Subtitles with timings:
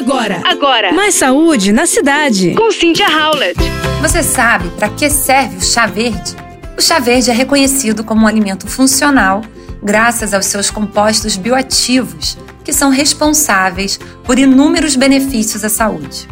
[0.00, 0.92] Agora, agora.
[0.94, 2.54] Mais saúde na cidade.
[2.54, 3.60] Com Cynthia Howlett.
[4.00, 6.34] Você sabe para que serve o chá verde?
[6.78, 9.42] O chá verde é reconhecido como um alimento funcional
[9.82, 16.26] graças aos seus compostos bioativos, que são responsáveis por inúmeros benefícios à saúde.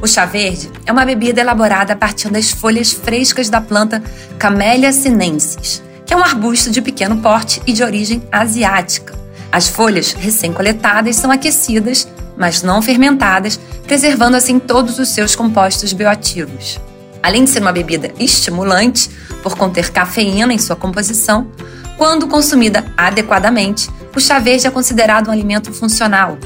[0.00, 4.00] O chá verde é uma bebida elaborada a partir das folhas frescas da planta
[4.38, 9.18] Camellia sinensis, que é um arbusto de pequeno porte e de origem asiática.
[9.50, 12.06] As folhas recém-coletadas são aquecidas,
[12.38, 16.80] mas não fermentadas, preservando assim todos os seus compostos bioativos.
[17.22, 19.10] Além de ser uma bebida estimulante,
[19.42, 21.48] por conter cafeína em sua composição,
[21.96, 26.38] quando consumida adequadamente, o chá verde é considerado um alimento funcional.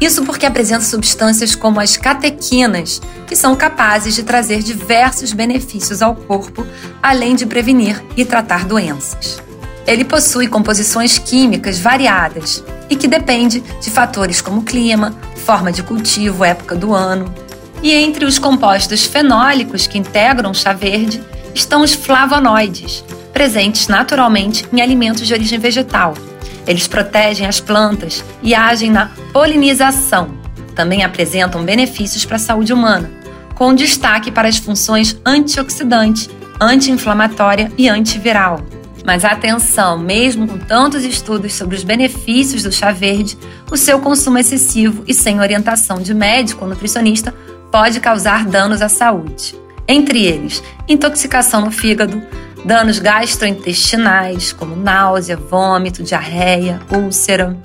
[0.00, 6.14] Isso porque apresenta substâncias como as catequinas, que são capazes de trazer diversos benefícios ao
[6.14, 6.66] corpo,
[7.02, 9.40] além de prevenir e tratar doenças.
[9.86, 16.44] Ele possui composições químicas variadas e que depende de fatores como clima, forma de cultivo,
[16.44, 17.32] época do ano.
[17.82, 21.22] E entre os compostos fenólicos que integram o chá verde
[21.54, 26.12] estão os flavonoides, presentes naturalmente em alimentos de origem vegetal.
[26.66, 30.28] Eles protegem as plantas e agem na polinização.
[30.74, 33.10] Também apresentam benefícios para a saúde humana,
[33.54, 36.28] com destaque para as funções antioxidante,
[36.60, 38.60] anti-inflamatória e antiviral.
[39.04, 43.36] Mas atenção, mesmo com tantos estudos sobre os benefícios do chá verde,
[43.70, 47.34] o seu consumo excessivo e sem orientação de médico ou nutricionista
[47.70, 49.56] pode causar danos à saúde.
[49.88, 52.22] Entre eles, intoxicação no fígado,
[52.64, 57.56] danos gastrointestinais, como náusea, vômito, diarreia, úlcera,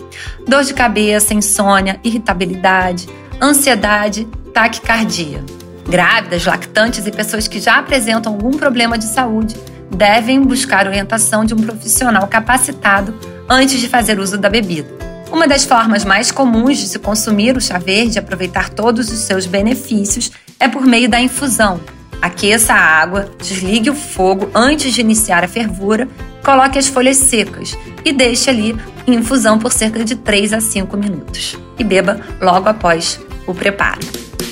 [0.47, 3.07] dor de cabeça, insônia, irritabilidade,
[3.39, 5.43] ansiedade, taquicardia.
[5.87, 9.55] Grávidas, lactantes e pessoas que já apresentam algum problema de saúde
[9.89, 13.13] devem buscar orientação de um profissional capacitado
[13.49, 14.87] antes de fazer uso da bebida.
[15.31, 19.19] Uma das formas mais comuns de se consumir o chá verde e aproveitar todos os
[19.19, 21.79] seus benefícios é por meio da infusão.
[22.21, 26.07] Aqueça a água, desligue o fogo antes de iniciar a fervura,
[26.43, 28.75] coloque as folhas secas e deixe ali
[29.05, 31.57] em infusão por cerca de 3 a 5 minutos.
[31.77, 33.99] E beba logo após o preparo.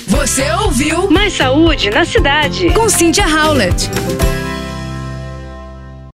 [0.06, 2.70] Você ouviu Mais saúde na cidade.
[2.70, 3.90] com Cynthia Howlett.